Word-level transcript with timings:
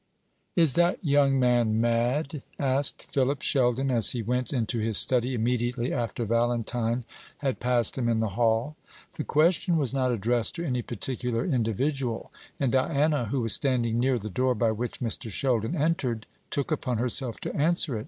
"Is 0.55 0.73
that 0.73 1.05
young 1.05 1.39
man 1.39 1.79
mad?" 1.79 2.41
asked 2.57 3.03
Philip 3.03 3.43
Sheldon, 3.43 3.91
as 3.91 4.13
he 4.13 4.23
went 4.23 4.51
into 4.51 4.79
his 4.79 4.97
study 4.97 5.35
immediately 5.35 5.93
after 5.93 6.25
Valentine 6.25 7.03
had 7.37 7.59
passed 7.59 7.99
him 7.99 8.09
in 8.09 8.19
the 8.19 8.29
hall. 8.29 8.75
The 9.13 9.23
question 9.23 9.77
was 9.77 9.93
not 9.93 10.11
addressed 10.11 10.55
to 10.55 10.65
any 10.65 10.81
particular 10.81 11.45
individual; 11.45 12.31
and 12.59 12.71
Diana, 12.71 13.25
who 13.25 13.41
was 13.41 13.53
standing 13.53 13.99
near 13.99 14.17
the 14.17 14.31
door 14.31 14.55
by 14.55 14.71
which 14.71 15.01
Mr. 15.01 15.29
Sheldon 15.29 15.75
entered, 15.75 16.25
took 16.49 16.71
upon 16.71 16.97
herself 16.97 17.39
to 17.41 17.55
answer 17.55 17.95
it. 17.95 17.99